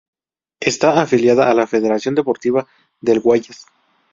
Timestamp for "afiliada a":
0.99-1.53